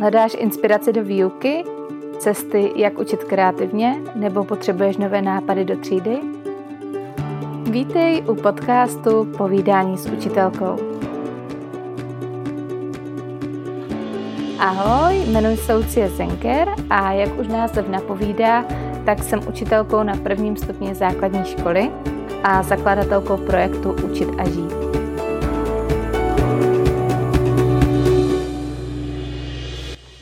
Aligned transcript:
Hledáš 0.00 0.36
inspiraci 0.38 0.92
do 0.92 1.04
výuky, 1.04 1.64
cesty, 2.18 2.72
jak 2.76 2.98
učit 2.98 3.24
kreativně, 3.24 3.96
nebo 4.14 4.44
potřebuješ 4.44 4.96
nové 4.96 5.22
nápady 5.22 5.64
do 5.64 5.76
třídy? 5.76 6.18
Vítej 7.70 8.22
u 8.28 8.34
podcastu 8.34 9.24
Povídání 9.38 9.98
s 9.98 10.06
učitelkou. 10.06 10.76
Ahoj, 14.58 15.16
jmenuji 15.26 15.56
se 15.56 15.74
Lucie 15.74 16.08
Zenker 16.08 16.68
a 16.90 17.12
jak 17.12 17.38
už 17.38 17.48
název 17.48 17.88
napovídá, 17.88 18.64
tak 19.04 19.22
jsem 19.22 19.40
učitelkou 19.48 20.02
na 20.02 20.16
prvním 20.16 20.56
stupni 20.56 20.94
základní 20.94 21.44
školy 21.44 21.90
a 22.42 22.62
zakladatelkou 22.62 23.36
projektu 23.36 23.96
Učit 24.04 24.28
a 24.38 24.48
žít. 24.48 24.97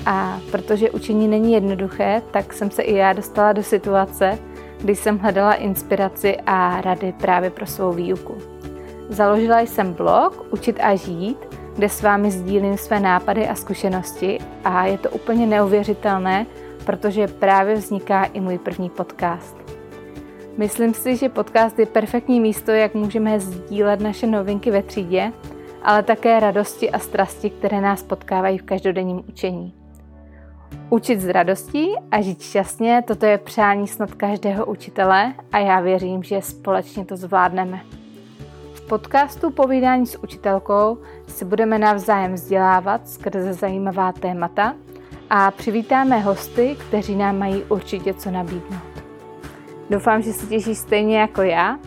A 0.07 0.41
protože 0.50 0.91
učení 0.91 1.29
není 1.29 1.53
jednoduché, 1.53 2.22
tak 2.30 2.53
jsem 2.53 2.71
se 2.71 2.82
i 2.82 2.94
já 2.94 3.12
dostala 3.12 3.53
do 3.53 3.62
situace, 3.62 4.39
kdy 4.79 4.94
jsem 4.94 5.18
hledala 5.18 5.54
inspiraci 5.54 6.36
a 6.46 6.80
rady 6.80 7.14
právě 7.21 7.50
pro 7.50 7.67
svou 7.67 7.93
výuku. 7.93 8.35
Založila 9.08 9.61
jsem 9.61 9.93
blog 9.93 10.46
Učit 10.53 10.79
a 10.82 10.94
žít, 10.94 11.39
kde 11.75 11.89
s 11.89 12.03
vámi 12.03 12.30
sdílím 12.30 12.77
své 12.77 13.00
nápady 13.00 13.49
a 13.49 13.54
zkušenosti 13.54 14.39
a 14.64 14.86
je 14.86 14.99
to 14.99 15.11
úplně 15.11 15.46
neuvěřitelné, 15.46 16.46
protože 16.85 17.29
právě 17.29 17.75
vzniká 17.75 18.25
i 18.25 18.41
můj 18.41 18.58
první 18.58 18.91
podcast. 18.91 19.57
Myslím 20.57 20.94
si, 20.94 21.16
že 21.16 21.29
podcast 21.29 21.79
je 21.79 21.86
perfektní 21.86 22.41
místo, 22.41 22.71
jak 22.71 22.94
můžeme 22.94 23.41
sdílet 23.41 24.00
naše 24.00 24.27
novinky 24.27 24.71
ve 24.71 24.82
třídě, 24.82 25.32
ale 25.82 26.02
také 26.02 26.41
radosti 26.41 26.91
a 26.91 26.99
strasti, 26.99 27.50
které 27.50 27.80
nás 27.80 28.02
potkávají 28.02 28.58
v 28.58 28.63
každodenním 28.63 29.22
učení. 29.29 29.86
Učit 30.90 31.20
s 31.20 31.29
radostí 31.29 31.88
a 32.11 32.20
žít 32.20 32.42
šťastně, 32.42 33.02
toto 33.06 33.27
je 33.27 33.38
přání 33.38 33.88
snad 33.88 34.14
každého 34.14 34.66
učitele 34.66 35.34
a 35.52 35.58
já 35.58 35.80
věřím, 35.80 36.22
že 36.22 36.42
společně 36.42 37.04
to 37.04 37.16
zvládneme. 37.16 37.80
V 38.74 38.80
podcastu 38.80 39.50
Povídání 39.50 40.06
s 40.06 40.22
učitelkou 40.22 40.98
si 41.28 41.44
budeme 41.44 41.78
navzájem 41.78 42.34
vzdělávat 42.34 43.08
skrze 43.08 43.52
zajímavá 43.52 44.12
témata 44.12 44.74
a 45.30 45.50
přivítáme 45.50 46.18
hosty, 46.18 46.76
kteří 46.88 47.16
nám 47.16 47.38
mají 47.38 47.62
určitě 47.69 48.14
co 48.14 48.30
nabídnout. 48.30 48.82
Doufám, 49.91 50.22
že 50.22 50.32
se 50.32 50.46
těší 50.46 50.74
stejně 50.74 51.19
jako 51.19 51.42
já 51.42 51.78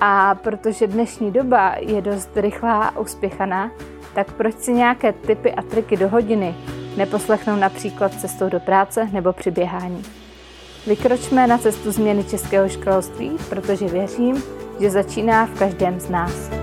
a 0.00 0.34
protože 0.34 0.86
dnešní 0.86 1.30
doba 1.30 1.74
je 1.78 2.02
dost 2.02 2.36
rychlá 2.36 2.84
a 2.84 2.98
uspěchaná, 2.98 3.70
tak 4.14 4.32
proč 4.32 4.54
si 4.58 4.72
nějaké 4.72 5.12
typy 5.12 5.52
a 5.52 5.62
triky 5.62 5.96
do 5.96 6.08
hodiny 6.08 6.54
neposlechnou 6.96 7.56
například 7.56 8.20
cestou 8.20 8.48
do 8.48 8.60
práce 8.60 9.08
nebo 9.12 9.32
při 9.32 9.50
běhání. 9.50 10.02
Vykročme 10.86 11.46
na 11.46 11.58
cestu 11.58 11.92
změny 11.92 12.24
českého 12.24 12.68
školství, 12.68 13.30
protože 13.48 13.88
věřím, 13.88 14.42
že 14.80 14.90
začíná 14.90 15.46
v 15.46 15.58
každém 15.58 16.00
z 16.00 16.08
nás. 16.10 16.59